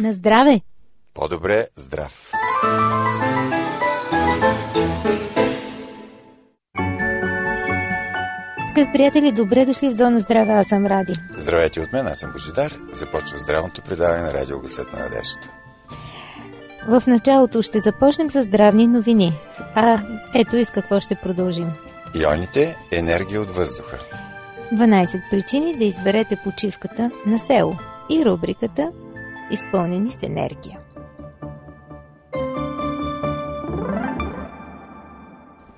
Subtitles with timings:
[0.00, 0.60] На здраве!
[1.14, 2.32] По-добре здрав!
[8.70, 11.12] Скъпи приятели, добре дошли в Зона Здраве, аз съм Ради.
[11.36, 12.78] Здравейте от мен, аз съм Божидар.
[12.90, 15.50] Започва здравното предаване на радио Гъсът на надеждата.
[16.88, 19.32] В началото ще започнем с здравни новини.
[19.74, 19.98] А
[20.34, 21.72] ето и с какво ще продължим.
[22.14, 23.98] Ионите– енергия от въздуха.
[24.72, 27.76] 12 причини да изберете почивката на село
[28.10, 28.92] и рубриката
[29.52, 30.78] Изпълнени с енергия.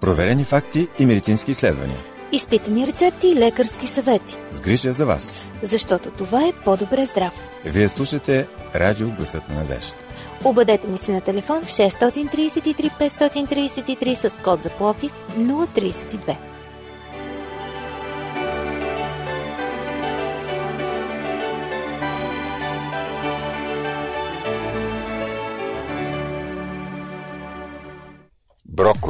[0.01, 1.98] Проверени факти и медицински изследвания.
[2.33, 4.39] Изпитани рецепти и лекарски съвети.
[4.51, 5.53] С грижа за вас.
[5.62, 7.48] Защото това е по-добре здрав.
[7.65, 10.05] Вие слушате Радио Гласът на надеждата.
[10.45, 16.37] Обадете ни се на телефон 633 533 с код за Пловдив 032.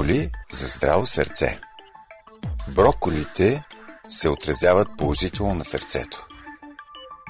[0.03, 1.61] Броколи за здраво сърце.
[2.69, 3.65] Броколите
[4.09, 6.27] се отразяват положително на сърцето.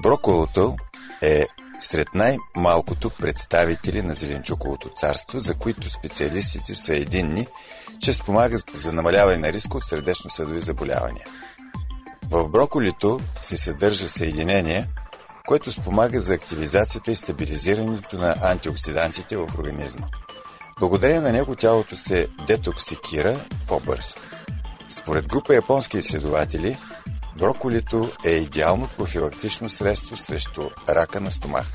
[0.03, 0.77] Броколото
[1.23, 1.47] е
[1.81, 7.47] сред най-малкото представители на зеленчуковото царство, за които специалистите са единни,
[8.01, 11.27] че спомага за намаляване на риска от сърдечно-съдови заболявания.
[12.31, 14.89] В броколито се съдържа съединение,
[15.47, 20.07] което спомага за активизацията и стабилизирането на антиоксидантите в организма.
[20.83, 24.15] Благодарение на него тялото се детоксикира по-бързо.
[24.89, 26.79] Според група японски изследователи,
[27.39, 31.67] броколито е идеално профилактично средство срещу рака на стомах.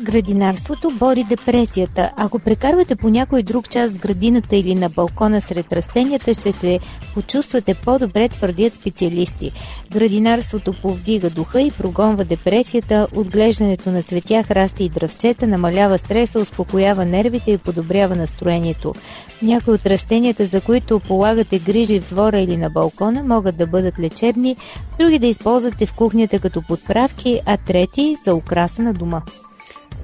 [0.00, 2.10] Градинарството бори депресията.
[2.16, 6.80] Ако прекарвате по някой друг част в градината или на балкона сред растенията, ще се
[7.14, 9.52] почувствате по-добре, твърдят специалисти.
[9.90, 17.04] Градинарството повдига духа и прогонва депресията, отглеждането на цветя, храсти и дръвчета намалява стреса, успокоява
[17.04, 18.94] нервите и подобрява настроението.
[19.42, 23.98] Някои от растенията, за които полагате грижи в двора или на балкона, могат да бъдат
[23.98, 24.56] лечебни,
[24.98, 29.22] други да използвате в кухнята като подправки, а трети за украса на дома.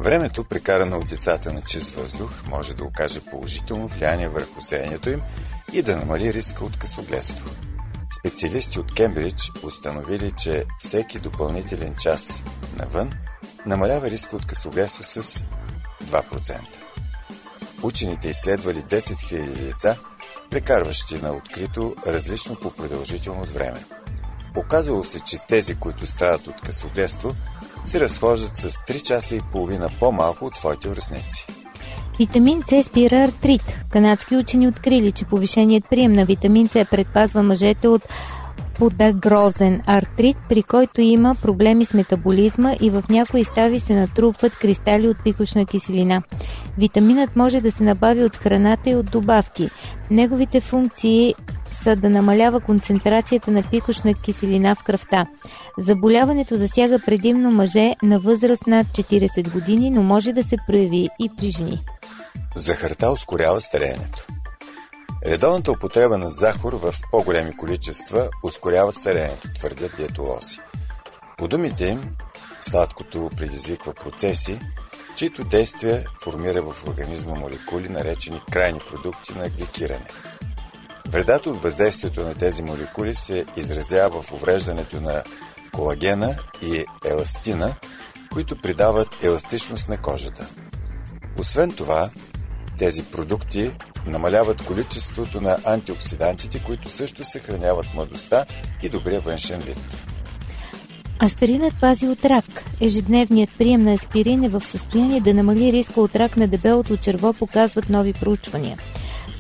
[0.01, 5.23] Времето, прекарано от децата на чист въздух, може да окаже положително влияние върху зрението им
[5.73, 7.51] и да намали риска от късогледство.
[8.19, 12.45] Специалисти от Кембридж установили, че всеки допълнителен час
[12.77, 13.13] навън
[13.67, 15.45] намалява риска от късогледство с
[16.05, 16.61] 2%.
[17.83, 19.97] Учените изследвали 10 000 деца,
[20.51, 23.85] прекарващи на открито различно по продължителност време.
[24.57, 27.35] Оказало се, че тези, които страдат от късогледство,
[27.89, 31.47] се разхождат с 3 часа и половина по-малко от своите връзници.
[32.19, 33.77] Витамин С спира артрит.
[33.91, 38.03] Канадски учени открили, че повишеният прием на витамин С предпазва мъжете от
[38.79, 45.09] подагрозен артрит, при който има проблеми с метаболизма и в някои стави се натрупват кристали
[45.09, 46.23] от пикошна киселина.
[46.79, 49.71] Витаминът може да се набави от храната и от добавки.
[50.11, 51.35] Неговите функции
[51.85, 55.27] са да намалява концентрацията на пикошна киселина в кръвта.
[55.79, 61.31] Заболяването засяга предимно мъже на възраст над 40 години, но може да се прояви и
[61.39, 61.85] при жени.
[62.57, 64.27] Захарта ускорява стареенето.
[65.27, 70.59] Редовната употреба на захар в по-големи количества ускорява стареенето, твърдят диетолози.
[71.39, 72.01] По думите им,
[72.61, 74.61] сладкото предизвиква процеси,
[75.17, 80.07] чието действие формира в организма молекули, наречени крайни продукти на гликиране–
[81.09, 85.23] Вредата от въздействието на тези молекули се изразява в увреждането на
[85.73, 87.75] колагена и еластина,
[88.33, 90.47] които придават еластичност на кожата.
[91.39, 92.11] Освен това,
[92.79, 93.71] тези продукти
[94.07, 98.45] намаляват количеството на антиоксидантите, които също съхраняват младостта
[98.83, 99.99] и добрия външен вид.
[101.25, 102.45] Аспиринът пази от рак.
[102.81, 107.33] Ежедневният прием на аспирин е в състояние да намали риска от рак на дебелото черво,
[107.33, 108.79] показват нови проучвания.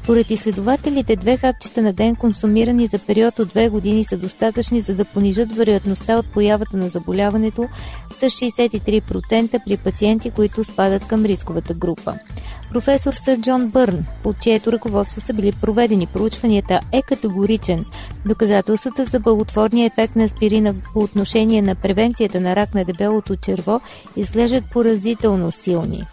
[0.08, 4.94] Според изследователите, две хапчета на ден, консумирани за период от две години, са достатъчни за
[4.94, 7.68] да понижат вероятността от появата на заболяването
[8.12, 12.14] с 63% при пациенти, които спадат към рисковата група.
[12.72, 17.84] Професор Сър Джон Бърн, под чието ръководство са били проведени проучванията, е категоричен.
[18.26, 23.80] Доказателствата за благотворния ефект на аспирина по отношение на превенцията на рак на дебелото черво
[24.16, 26.04] изглеждат поразително силни.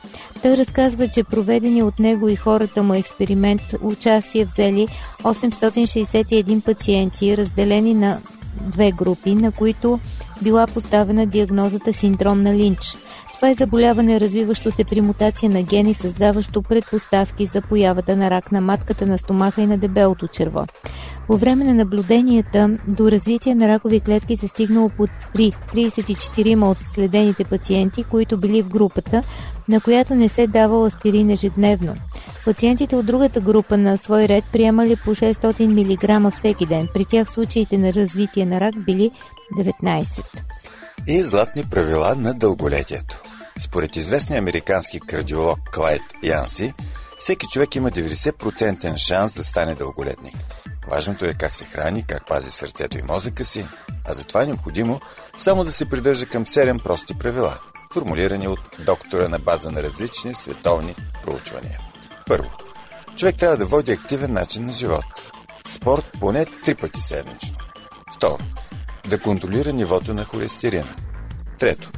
[0.41, 4.87] Той разказва, че проведени от него и хората му експеримент участие взели
[5.23, 8.17] 861 пациенти, разделени на
[8.61, 9.99] две групи, на които
[10.41, 12.97] била поставена диагнозата синдром на Линч.
[13.35, 18.51] Това е заболяване, развиващо се при мутация на гени, създаващо предпоставки за появата на рак
[18.51, 20.65] на матката, на стомаха и на дебелото черво.
[21.27, 26.77] По време на наблюденията до развитие на ракови клетки се стигнало под при 34 от
[26.81, 29.23] следените пациенти, които били в групата,
[29.67, 31.95] на която не се давал аспирин ежедневно.
[32.45, 36.87] Пациентите от другата група на свой ред приемали по 600 мг всеки ден.
[36.93, 39.11] При тях случаите на развитие на рак били
[39.59, 40.23] 19.
[41.07, 43.24] И златни правила на дълголетието.
[43.59, 46.73] Според известния американски кардиолог Клайд Янси,
[47.19, 50.35] всеки човек има 90% шанс да стане дълголетник.
[50.87, 53.65] Важното е как се храни, как пази сърцето и мозъка си,
[54.05, 54.99] а затова е необходимо
[55.37, 57.59] само да се придържа към 7 прости правила,
[57.93, 61.79] формулирани от доктора на база на различни световни проучвания.
[62.27, 62.51] Първо,
[63.15, 65.05] човек трябва да води активен начин на живот.
[65.67, 67.57] Спорт поне три пъти седмично.
[68.15, 68.43] Второ,
[69.07, 70.95] да контролира нивото на холестерина.
[71.59, 71.91] Трето,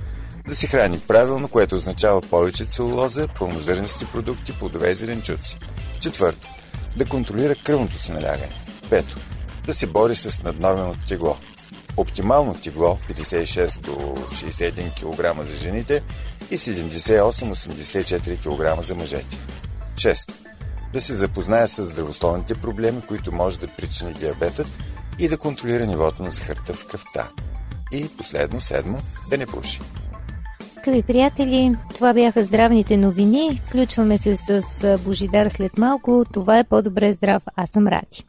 [0.47, 5.57] да се храни правилно, което означава повече целулоза, пълнозърнести продукти, плодове и зеленчуци.
[5.99, 6.47] Четвърто,
[6.97, 8.49] да контролира кръвното си налягане.
[8.89, 9.17] Пето,
[9.65, 11.38] да се бори с наднорменото тегло.
[11.97, 16.01] Оптимално тегло 56 до 61 кг за жените
[16.51, 19.38] и 78-84 кг за мъжете.
[19.97, 20.33] Шесто,
[20.93, 24.67] да се запознае с здравословните проблеми, които може да причини диабетът
[25.19, 27.29] и да контролира нивото на захарта в кръвта.
[27.91, 28.97] И последно, седмо,
[29.29, 29.79] да не пуши.
[30.88, 33.62] Скъпи приятели, това бяха здравните новини.
[33.68, 36.25] Включваме се с Божидар след малко.
[36.34, 37.44] Това е по-добре здрав.
[37.56, 38.24] Аз съм Ради.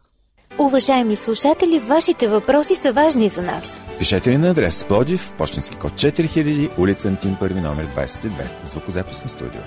[0.59, 3.81] Уважаеми слушатели, вашите въпроси са важни за нас.
[3.99, 8.31] Пишете ли на адрес Плодив, почтенски код 4000, улица Антим, първи номер 22,
[8.65, 9.61] звукозаписно студио.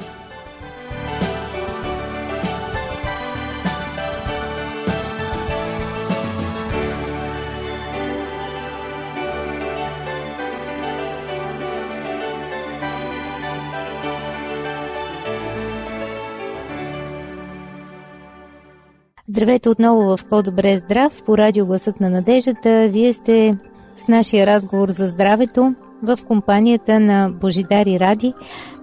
[19.31, 22.89] Здравейте отново в По-добре здрав по радио Гласът на надеждата.
[22.89, 23.57] Вие сте
[23.95, 28.33] с нашия разговор за здравето в компанията на Божидари Ради.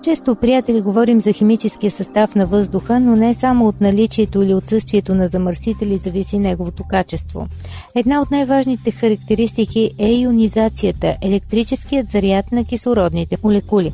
[0.03, 5.15] Често, приятели, говорим за химическия състав на въздуха, но не само от наличието или отсъствието
[5.15, 7.47] на замърсители зависи неговото качество.
[7.95, 13.93] Една от най-важните характеристики е ионизацията, електрическият заряд на кислородните молекули.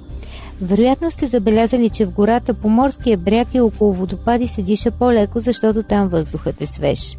[0.62, 5.40] Вероятно сте забелязали, че в гората по морския бряг и около водопади се диша по-леко,
[5.40, 7.16] защото там въздухът е свеж.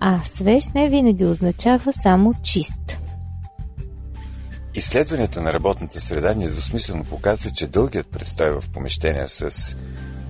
[0.00, 2.98] А свеж не винаги означава само чист.
[4.74, 9.76] Изследванията на работната среда недвусмислено показва, че дългият престой в помещения с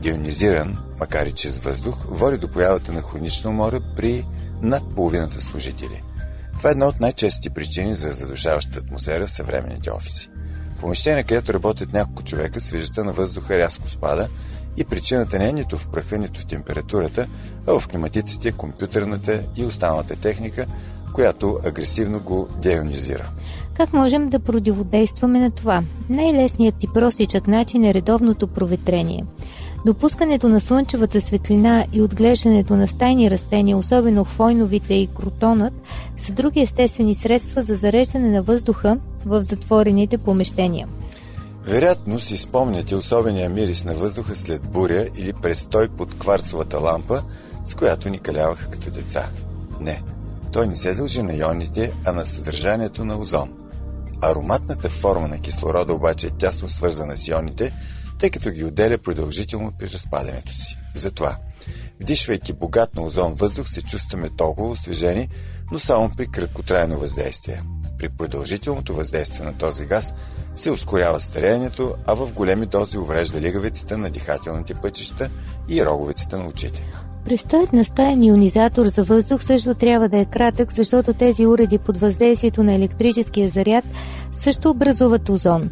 [0.03, 4.27] дионизиран, макар и чист въздух, води до появата на хронична умора при
[4.63, 6.03] над половината служители.
[6.59, 10.32] Това е една от най-честите причини за задушаваща атмосфера в съвременните офиси
[10.83, 14.29] помещение, където работят няколко човека, свежестта на въздуха рязко спада
[14.77, 17.27] и причината не е нито в праха, нито в температурата,
[17.67, 20.67] а в климатиците, компютърната и останалата техника,
[21.15, 23.31] която агресивно го деионизира.
[23.77, 25.83] Как можем да противодействаме на това?
[26.09, 29.25] Най-лесният и простичък начин е редовното проветрение.
[29.87, 35.73] Допускането на слънчевата светлина и отглеждането на стайни растения, особено хвойновите и крутонът,
[36.17, 40.89] са други естествени средства за зареждане на въздуха в затворените помещения.
[41.65, 47.23] Вероятно си спомняте особения мирис на въздуха след буря или престой под кварцовата лампа,
[47.65, 49.29] с която ни каляваха като деца.
[49.81, 50.03] Не,
[50.53, 53.53] той не се дължи на ионите, а на съдържанието на озон.
[54.21, 57.73] Ароматната форма на кислорода обаче е тясно свързана с ионите,
[58.23, 60.77] тъй като ги отделя продължително при разпадането си.
[60.95, 61.37] Затова,
[62.01, 65.29] вдишвайки богат на озон въздух, се чувстваме толкова освежени,
[65.73, 67.63] но само при краткотрайно въздействие.
[67.99, 70.15] При продължителното въздействие на този газ
[70.57, 75.31] се ускорява стареенето, а в големи дози уврежда лигавиците на дихателните пътища
[75.69, 76.83] и роговиците на очите.
[77.25, 81.97] Престоят на стаен ионизатор за въздух също трябва да е кратък, защото тези уреди под
[81.97, 83.85] въздействието на електрическия заряд
[84.33, 85.71] също образуват озон.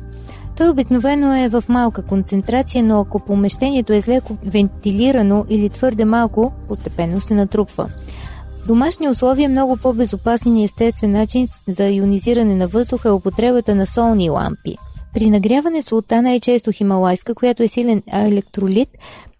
[0.60, 6.52] Той обикновено е в малка концентрация, но ако помещението е зле вентилирано или твърде малко,
[6.68, 7.90] постепенно се натрупва.
[8.58, 13.86] В домашни условия много по-безопасен и естествен начин за ионизиране на въздуха е употребата на
[13.86, 14.76] солни лампи.
[15.14, 18.88] При нагряване султана е често хималайска, която е силен електролит,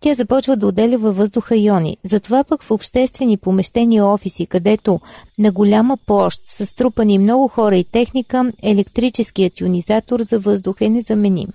[0.00, 1.97] тя започва да отделя във въздуха иони.
[2.04, 5.00] Затова пък в обществени помещения офиси, където
[5.38, 11.49] на голяма площ са струпани много хора и техника, електрическият ионизатор за въздух е незаменим.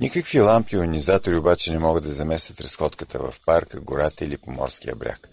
[0.00, 4.96] Никакви лампи ионизатори обаче не могат да заместят разходката в парка, гората или по морския
[4.96, 5.28] бряг.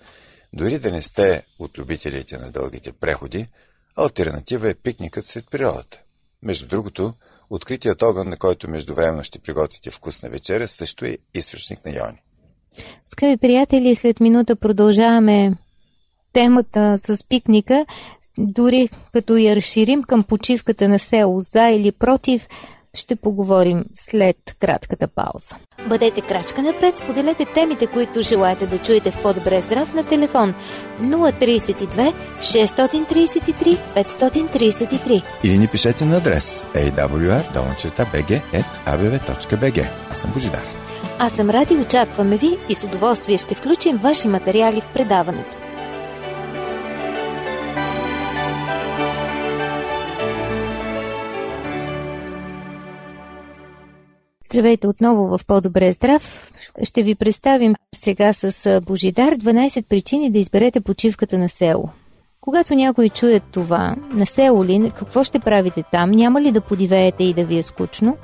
[0.53, 3.47] Дори да не сте от любителите на дългите преходи,
[3.95, 5.99] альтернатива е пикникът сред природата.
[6.43, 7.13] Между другото,
[7.49, 12.21] откритият огън, на който междувременно ще приготвите вкусна вечеря, също е източник на иони.
[13.07, 15.53] Скъпи приятели, след минута продължаваме
[16.33, 17.85] темата с пикника.
[18.37, 22.47] Дори като я разширим към почивката на село, за или против,
[22.95, 25.55] ще поговорим след кратката пауза.
[25.87, 30.53] Бъдете крачка напред, споделете темите, които желаете да чуете в по-добре здрав на телефон
[31.01, 37.87] 032 633 533 или ни пишете на адрес awr.bg.abv.bg
[40.11, 40.84] Аз съм Божидар.
[41.19, 45.57] Аз съм Ради, очакваме ви и с удоволствие ще включим ваши материали в предаването.
[54.45, 56.51] Здравейте отново в По-добре здрав.
[56.83, 61.89] Ще ви представим сега с Божидар 12 причини да изберете почивката на село.
[62.41, 67.23] Когато някой чуе това, на село ли, какво ще правите там, няма ли да подивеете
[67.23, 68.17] и да ви е скучно,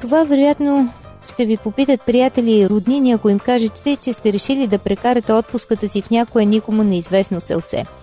[0.00, 0.92] това вероятно
[1.26, 5.88] ще ви попитат приятели и роднини, ако им кажете, че сте решили да прекарате отпуската
[5.88, 7.84] си в някое никому неизвестно селце–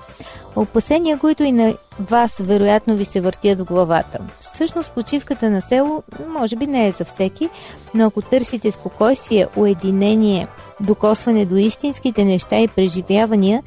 [0.56, 4.20] Опасения, които и на вас вероятно ви се въртят в главата.
[4.40, 7.50] Всъщност почивката на село може би не е за всеки,
[7.94, 10.48] но ако търсите спокойствие, уединение,
[10.80, 13.64] докосване до истинските неща и преживявания,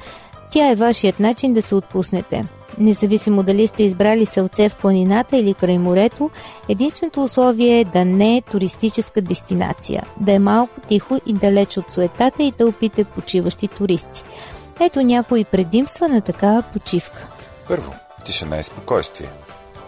[0.51, 2.45] тя е вашият начин да се отпуснете.
[2.79, 6.29] Независимо дали сте избрали селце в планината или край морето,
[6.69, 11.91] единственото условие е да не е туристическа дестинация, да е малко тихо и далеч от
[11.91, 14.23] суетата и тълпите почиващи туристи.
[14.79, 17.27] Ето някои предимства на такава почивка.
[17.67, 17.93] Първо,
[18.25, 19.27] тишина и спокойствие.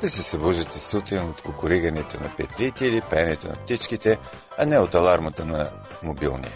[0.02, 4.18] Да се събуждате сутрин от кукуригането на петлите или пеенето на птичките,
[4.58, 5.70] а не от алармата на
[6.04, 6.52] мобилния.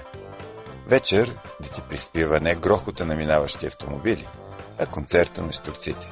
[0.88, 4.28] Вечер да ти приспива не грохота на минаващи автомобили,
[4.80, 6.08] а концерта на штурците.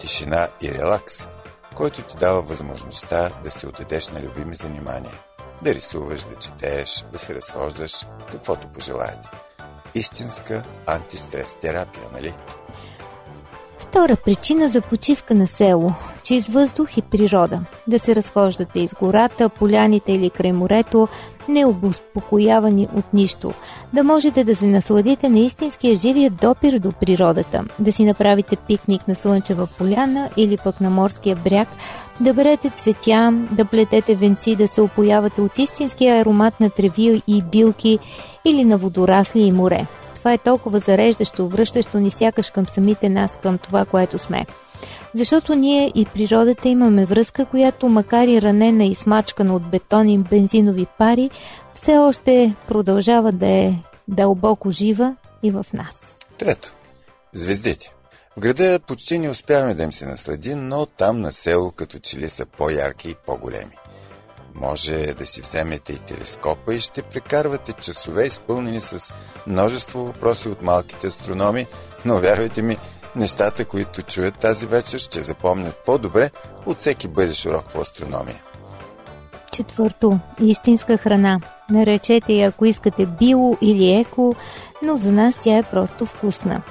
[0.00, 1.28] Тишина и релакс,
[1.76, 5.12] който ти дава възможността да се отдадеш на любими занимания.
[5.62, 9.28] Да рисуваш, да четееш, да се разхождаш, каквото пожелаете–
[9.94, 12.34] истинска антистрес терапия, нали?
[13.80, 17.60] Втора причина за почивка на село– чиз въздух и природа.
[17.86, 21.08] Да се разхождате из гората, поляните или край морето,
[21.48, 23.52] необоспокоявани от нищо.
[23.92, 27.64] Да можете да се насладите на истинския живия допир до природата.
[27.78, 31.68] Да си направите пикник на слънчева поляна или пък на морския бряг,
[32.20, 37.42] да берете цветя, да плетете венци, да се опоявате от истинския аромат на треви и
[37.42, 37.98] билки
[38.44, 39.86] или на водорасли и море.
[40.20, 44.46] Това е толкова зареждащо, връщащо ни сякаш към самите нас, към това, което сме.
[45.14, 50.18] Защото ние и природата имаме връзка, която макар и ранена и смачкана от бетон и
[50.18, 51.30] бензинови пари,
[51.74, 53.74] все още продължава да е
[54.08, 56.16] дълбоко жива и в нас.
[56.38, 56.74] Трето.
[57.32, 57.92] Звездите.
[58.36, 62.28] В града почти не успяваме да им се насладим, но там на село като че
[62.28, 63.76] са по-ярки и по-големи.
[64.54, 69.14] Може да си вземете и телескопа и ще прекарвате часове изпълнени с
[69.46, 71.66] множество въпроси от малките астрономи,
[72.04, 72.76] но вярвайте ми,
[73.16, 76.30] нещата, които чуят тази вечер, ще запомнят по-добре
[76.66, 78.42] от всеки бъдещ урок по астрономия.
[79.52, 80.18] Четвърто.
[80.40, 81.40] Истинска храна.
[81.70, 84.34] Наречете я, ако искате био или еко,
[84.82, 86.62] но за нас тя е просто вкусна.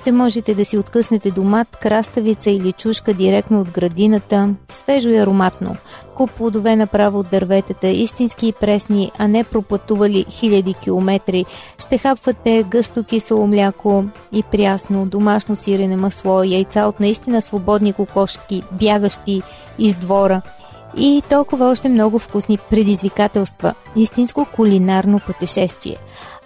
[0.00, 5.76] Ще можете да си откъснете домат, краставица или чушка директно от градината, свежо и ароматно.
[6.14, 11.44] Куп плодове направо от дърветата, истински и пресни, а не пропътували хиляди километри.
[11.78, 18.62] Ще хапвате гъсто кисело мляко и прясно, домашно сирене масло, яйца от наистина свободни кокошки,
[18.72, 19.42] бягащи
[19.78, 20.42] из двора–
[20.98, 23.74] и толкова още много вкусни предизвикателства.
[23.96, 25.96] Истинско кулинарно пътешествие.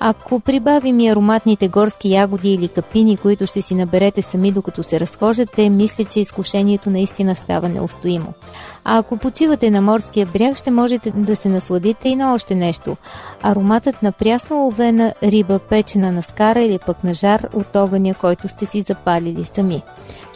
[0.01, 5.01] Ако прибавим и ароматните горски ягоди или капини, които ще си наберете сами докато се
[5.01, 8.33] разхождате, мисля, че изкушението наистина става неустоимо.
[8.85, 12.97] А ако почивате на морския бряг, ще можете да се насладите и на още нещо.
[13.43, 18.49] Ароматът на прясно овена риба, печена на скара или пък на жар от огъня, който
[18.49, 19.83] сте си запалили сами.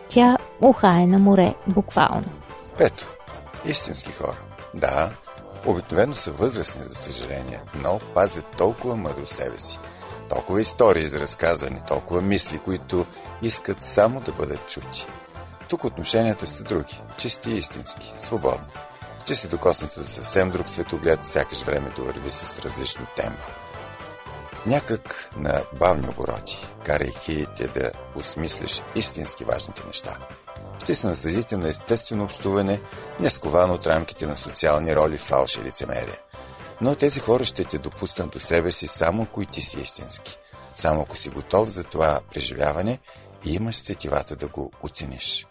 [0.09, 2.27] Тя ухае на море, буквално.
[2.79, 3.16] Пето.
[3.67, 4.37] Истински хора.
[4.75, 5.11] Да,
[5.67, 9.79] обикновено са възрастни, за съжаление, но пазят толкова мъдро себе си.
[10.29, 13.07] Толкова истории за разказани, толкова мисли, които
[13.43, 15.07] искат само да бъдат чути.
[15.69, 18.67] Тук отношенията са други, чисти и истински, свободни.
[19.25, 23.47] Че се докоснете до съвсем друг светоглед, сякаш времето върви с различно темпо.
[24.67, 30.19] Някак на бавни обороти, карайки те да осмислиш истински важните неща–
[30.87, 32.81] ще се насладите на естествено общуване,
[33.21, 36.21] не сковано от рамките на социални роли, фалш и лицемерие.
[36.81, 40.39] Но тези хора ще те допуснат до себе си само ако и ти си истински.
[40.75, 42.99] Само ако си готов за това преживяване
[43.47, 45.47] и имаш сетивата да го оцениш.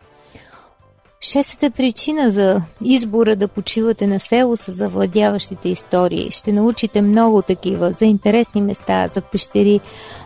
[1.32, 6.32] Шестата причина за избора да почивате на село са завладяващите истории.
[6.32, 9.79] Ще научите много такива за интересни места, за пещери.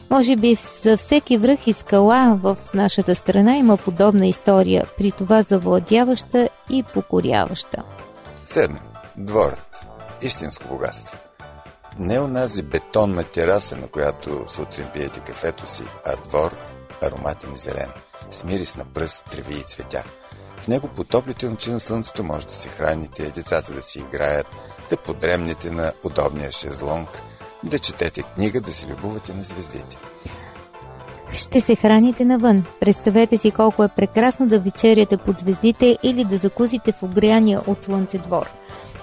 [0.09, 5.43] Може би за всеки връх и скала в нашата страна има подобна история, при това
[5.43, 7.83] завладяваща и покоряваща.
[8.45, 8.79] Седмо.
[9.17, 9.85] Дворът.
[10.21, 11.17] Истинско богатство.
[11.99, 16.55] Не онази бетонна тераса, на която сутрин пиете кафето си, а двор,
[17.03, 17.89] ароматен и зелен,
[18.31, 20.03] с мирис на пръст, треви и цветя–
[20.59, 24.47] в него по топлите лъчи на слънцето може да се храните, децата да си играят,
[24.89, 27.09] да подремнете на удобния шезлонг,
[27.63, 29.97] да четете книга, да се любувате на звездите.
[31.33, 32.65] Ще се храните навън.
[32.79, 37.83] Представете си колко е прекрасно да вечеряте под звездите или да закусите в огряния от
[37.83, 38.49] слънце двор.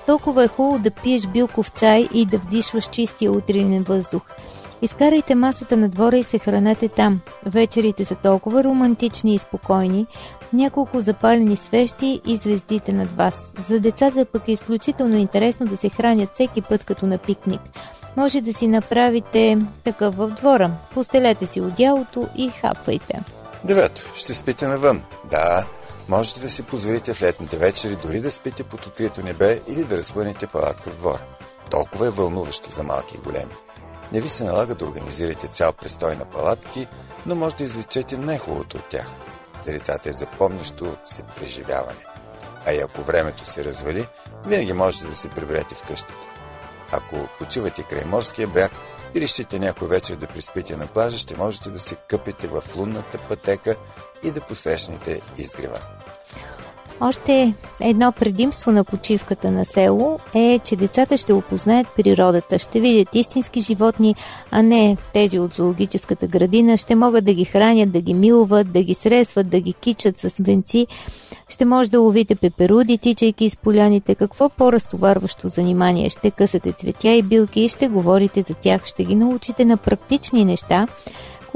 [0.07, 4.23] Толкова е хубаво да пиеш билков чай и да вдишваш чистия утринен въздух–
[4.83, 7.21] Изкарайте масата на двора и се хранете там.
[7.47, 10.07] Вечерите са толкова романтични и спокойни,
[10.53, 13.53] няколко запалени свещи и звездите над вас.
[13.69, 17.61] За децата пък е изключително интересно да се хранят всеки път като на пикник.
[18.17, 20.71] Може да си направите такъв в двора.
[20.95, 23.21] Постелете си одялото и хапвайте.
[23.65, 24.03] Девето.
[24.15, 25.03] Ще спите навън.
[25.31, 25.67] Да,
[26.09, 29.97] можете да си позволите в летните вечери дори да спите под открито небе или да
[29.97, 31.23] разпънете палатка в двора.
[31.71, 33.53] Толкова е вълнуващо за малки и големи.
[34.13, 36.89] Не ви се налага да организирате цял престой на палатки,
[37.27, 39.07] но може да извлечете най-хубавото от тях.
[39.65, 42.05] За децата е запомнящо се преживяване.
[42.67, 44.07] А и ако времето се развали,
[44.47, 46.27] винаги можете да се приберете в къщата.
[46.93, 48.73] Ако почивате край морския бряг
[49.15, 53.19] и решите някой вечер да приспите на плажа, ще можете да се къпете в лунната
[53.19, 53.77] пътека
[54.23, 55.81] и да посрещнете изгрева.
[57.01, 63.15] Още едно предимство на почивката на село е, че децата ще опознаят природата, ще видят
[63.15, 64.15] истински животни,
[64.51, 68.83] а не тези от зоологическата градина, ще могат да ги хранят, да ги милват, да
[68.83, 70.87] ги сресват, да ги кичат с венци,
[71.49, 74.15] ще може да ловите пеперуди, тичайки из поляните.
[74.15, 76.09] Какво по-разтоварващо занимание?
[76.09, 80.45] Ще късате цветя и билки и ще говорите за тях, ще ги научите на практични
[80.45, 80.87] неща,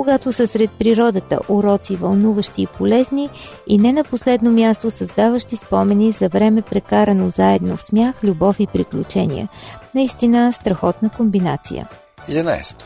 [0.00, 3.30] когато са сред природата, уроци вълнуващи и полезни
[3.66, 8.66] и не на последно място създаващи спомени за време прекарано заедно в смях, любов и
[8.66, 9.48] приключения.
[9.94, 11.88] Наистина страхотна комбинация.
[12.28, 12.82] 11.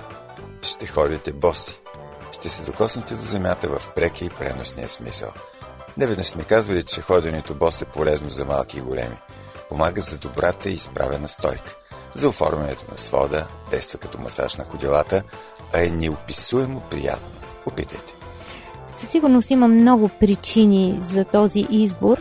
[0.62, 1.80] Ще ходите боси.
[2.32, 5.28] Ще се докоснете до земята в преки и преносния смисъл.
[5.96, 9.16] Не веднъж сме казвали, че ходенето бос е полезно за малки и големи.
[9.68, 11.76] Помага за добрата и изправена стойка
[12.14, 15.22] за оформянето на свода, действа като масаж на ходилата,
[15.74, 17.40] а е неописуемо приятно.
[17.66, 18.14] Опитайте.
[18.98, 22.20] Със сигурност има много причини за този избор.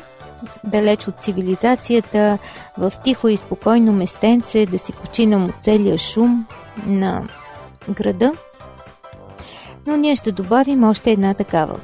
[0.63, 2.37] Далеч от цивилизацията,
[2.77, 6.47] в тихо и спокойно местенце, да си починам от целия шум
[6.85, 7.27] на
[7.89, 8.33] града.
[9.87, 11.79] Но ние ще добавим още една такава.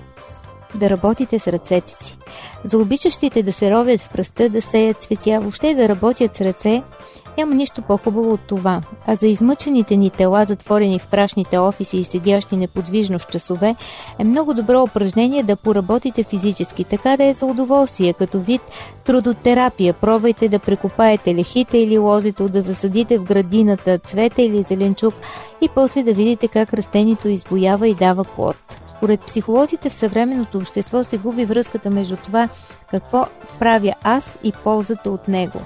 [0.76, 2.18] Да работите с ръцете си.
[2.64, 6.84] За обичащите да се ровят в пръста, да сеят цветя, въобще да работят с ръце–
[7.40, 8.82] няма нищо по-хубаво от това.
[9.08, 13.76] А за измъчените ни тела, затворени в прашните офиси и седящи неподвижно с часове,
[14.20, 18.62] е много добро упражнение да поработите физически, така да е за удоволствие, като вид
[19.06, 19.94] трудотерапия.
[19.94, 25.14] Пробвайте да прекопаете лехите или лозито, да засадите в градината цвета или зеленчук
[25.62, 28.79] и после да видите как растението избоява и дава плод.
[29.00, 32.50] Според психолозите в съвременното общество се губи връзката между това
[32.92, 33.28] какво
[33.60, 35.62] правя аз и ползата от него.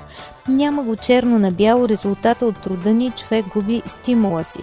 [0.48, 4.60] Няма го черно на бяло резултата от труда ни, човек губи стимула си.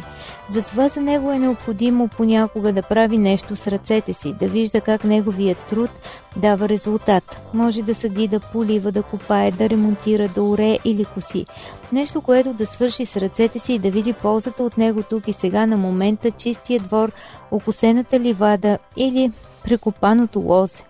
[0.51, 5.05] Затова за него е необходимо понякога да прави нещо с ръцете си, да вижда как
[5.05, 5.91] неговият труд
[6.37, 7.37] дава резултат.
[7.55, 11.47] Може да съди, да полива, да копае, да ремонтира, да уре или коси.
[11.93, 15.33] Нещо, което да свърши с ръцете си и да види ползата от него тук и
[15.33, 17.13] сега на момента, чистия двор,
[17.51, 19.33] окосената ливада или
[19.65, 20.85] прекопаното лозе.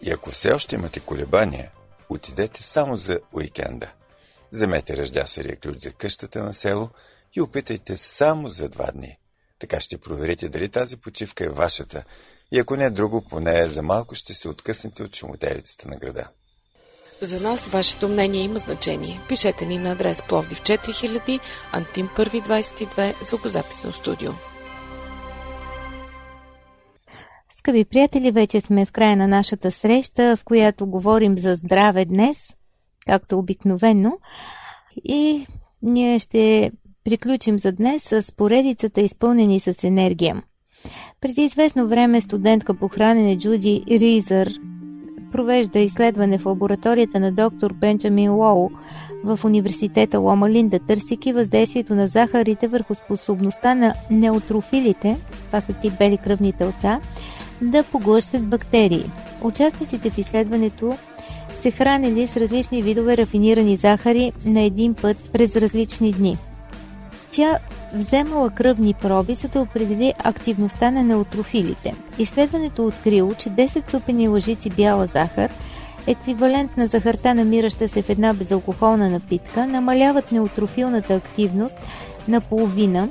[0.00, 1.70] И ако все още имате колебания,
[2.08, 3.88] отидете само за уикенда.
[4.52, 6.88] Вземете ръждясария ключ за къщата на село
[7.36, 9.18] и опитайте само за два дни.
[9.58, 12.04] Така ще проверите дали тази почивка е вашата
[12.52, 16.28] и ако не е друго, поне за малко ще се откъснете от шумотевицата на града.
[17.20, 19.20] За нас вашето мнение има значение.
[19.28, 21.40] Пишете ни на адрес Пловдив 4000,
[21.72, 24.30] Антим 1 22, звукозаписно студио.
[27.58, 32.38] Скъпи приятели, вече сме в края на нашата среща, в която говорим за здраве днес,
[33.06, 34.18] както обикновено.
[35.04, 35.46] И
[35.82, 36.72] ние ще
[37.04, 40.42] приключим за днес с поредицата изпълнени с енергия.
[41.20, 44.52] Преди известно време студентка по хранене Джуди Ризър
[45.32, 48.70] провежда изследване в лабораторията на доктор Бенджамин Лоу
[49.24, 55.98] в университета Лома Линда, търсики въздействието на захарите върху способността на неутрофилите, това са тип
[55.98, 57.00] бели кръвни телца,
[57.62, 59.10] да поглъщат бактерии.
[59.42, 60.96] Участниците в изследването
[61.60, 66.38] се хранили с различни видове рафинирани захари на един път през различни дни.
[67.32, 67.58] Тя
[67.94, 71.94] вземала кръвни проби, за да определи активността на неутрофилите.
[72.18, 75.50] Изследването открило, че 10 супени лъжици бяла захар,
[76.06, 81.76] еквивалент на захарта, намираща се в една безалкохолна напитка, намаляват неутрофилната активност
[82.28, 83.08] на половина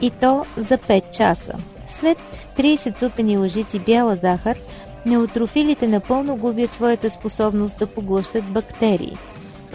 [0.00, 1.52] и то за 5 часа.
[1.86, 2.18] След
[2.58, 4.58] 30 супени лъжици бяла захар,
[5.06, 9.16] неутрофилите напълно губят своята способност да поглъщат бактерии.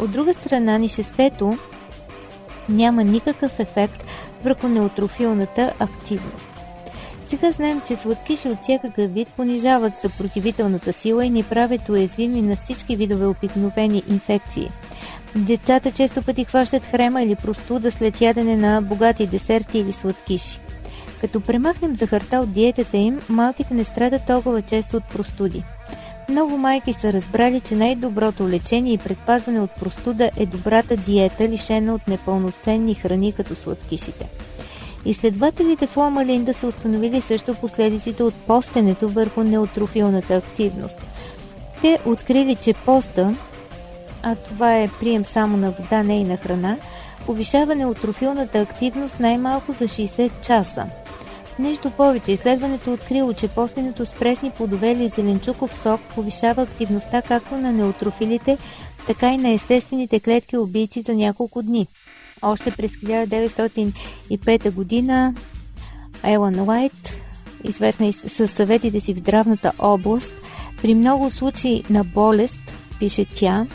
[0.02, 1.58] От друга страна, нишестето
[2.70, 4.04] няма никакъв ефект
[4.44, 6.50] върху неутрофилната активност.
[7.24, 12.56] Сега знаем, че сладкиши от всякакъв вид понижават съпротивителната сила и ни правят уязвими на
[12.56, 14.72] всички видове обикновени инфекции.
[15.36, 20.60] Децата често пъти хващат хрема или простуда след ядене на богати десерти или сладкиши.
[21.22, 25.64] Като премахнем захарта от диетата им, малките не страдат толкова често от простуди.
[26.30, 31.94] Много майки са разбрали, че най-доброто лечение и предпазване от простуда е добрата диета, лишена
[31.94, 34.30] от непълноценни храни като сладкишите.
[35.06, 40.98] Изследователите в Лома Линда са установили също последиците от постенето върху неутрофилната активност.
[41.82, 43.36] Те открили, че поста,
[44.24, 46.78] а това е прием само на вода, не и на храна,
[47.26, 50.86] повишава неутрофилната активност най-малко за 60 часа–
[51.60, 57.58] Нещо повече, изследването открило, че постенето с пресни плодове или зеленчуков сок повишава активността както
[57.58, 58.58] на неутрофилите,
[59.08, 61.88] така и на естествените клетки убийци за няколко дни.
[62.42, 65.34] Още през 1905 година
[66.24, 67.20] Елан Уайт,
[67.64, 70.32] известна и с съветите си в здравната област,
[70.82, 73.66] при много случаи на болест, пише тя,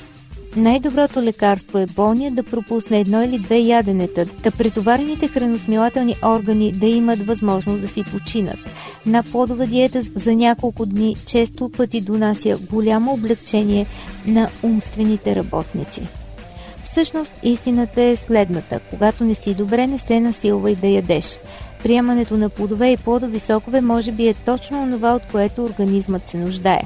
[0.56, 6.86] най-доброто лекарство е болния да пропусне едно или две яденета, да претоварените храносмилателни органи да
[6.86, 8.58] имат възможност да си починат.
[9.06, 13.86] На плодова диета за няколко дни често пъти донася голямо облегчение
[14.26, 16.02] на умствените работници.
[16.84, 18.80] Всъщност истината е следната.
[18.90, 21.38] Когато не си добре, не се насилва и да ядеш.
[21.82, 26.36] Приемането на плодове и плодови сокове може би е точно това, от което организмът се
[26.38, 26.82] нуждае.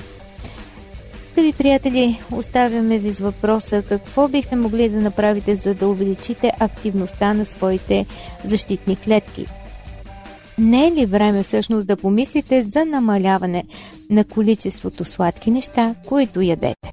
[1.36, 7.34] Скъпи приятели, оставяме ви с въпроса какво бихте могли да направите, за да увеличите активността
[7.34, 8.06] на своите
[8.44, 9.46] защитни клетки.
[10.58, 13.64] Не е ли време всъщност да помислите за намаляване
[14.10, 16.92] на количеството сладки неща, които ядете?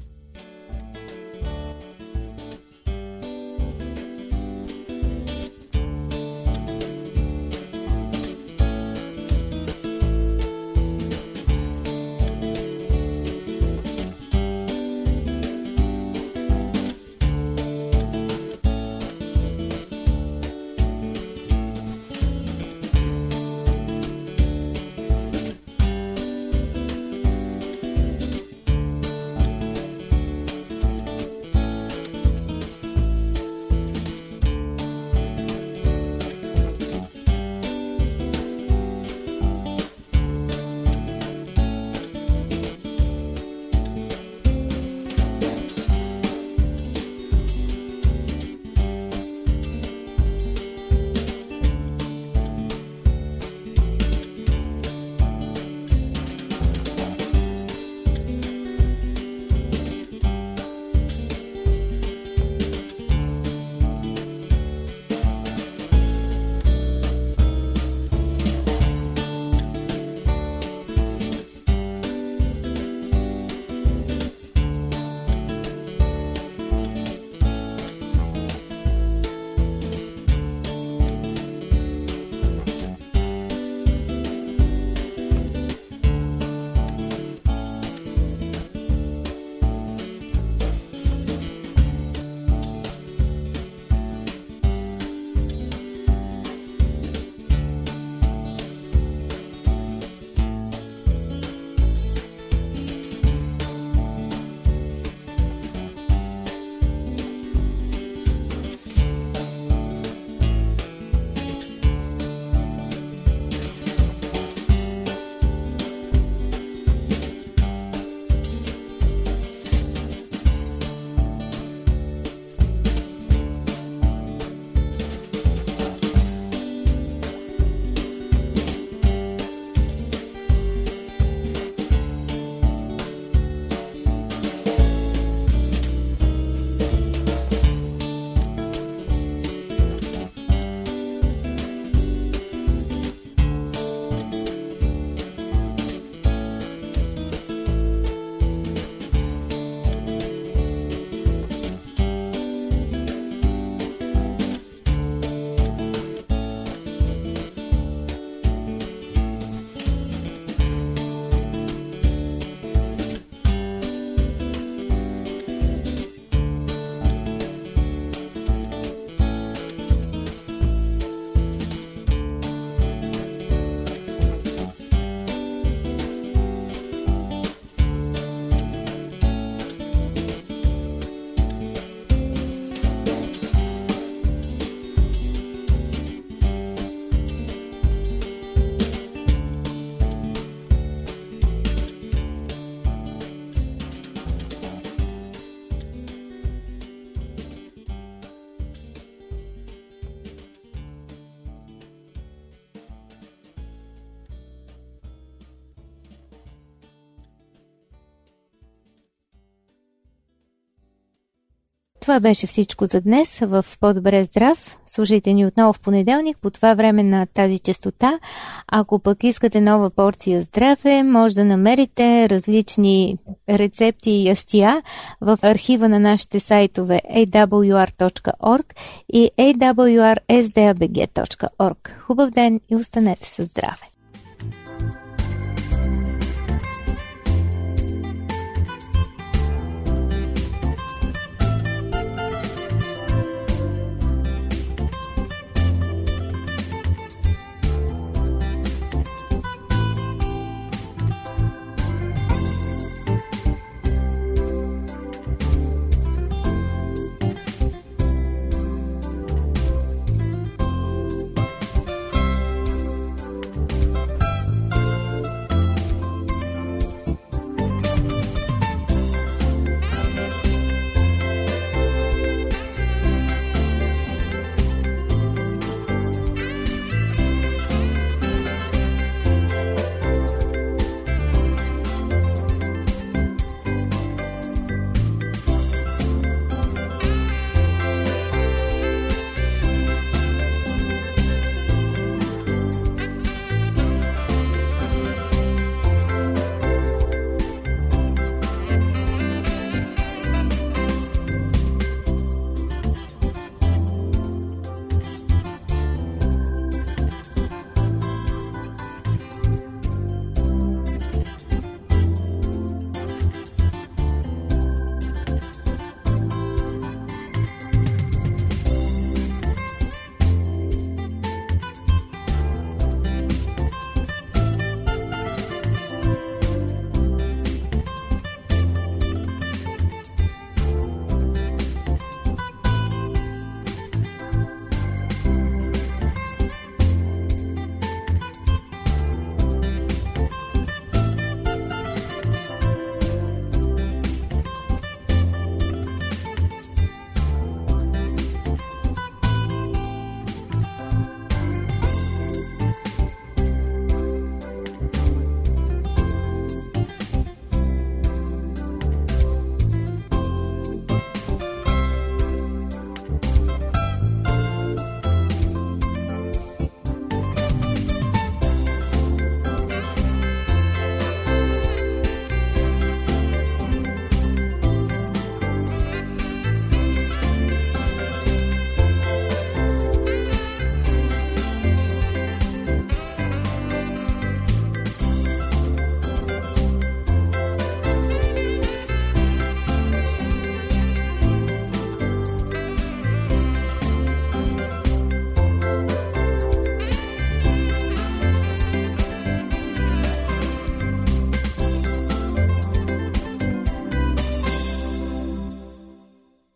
[212.03, 214.77] Това беше всичко за днес в По-добре здрав.
[214.87, 218.19] Слушайте ни отново в понеделник по това време на тази частота.
[218.67, 223.17] Ако пък искате нова порция здраве, може да намерите различни
[223.49, 224.81] рецепти и ястия
[225.21, 228.65] в архива на нашите сайтове awr.org
[229.13, 231.99] и awrsdabg.org.
[231.99, 233.92] Хубав ден и останете със здраве!